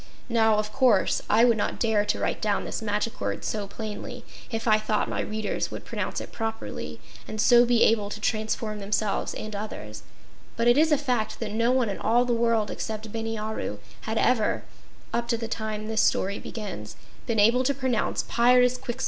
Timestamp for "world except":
12.33-13.11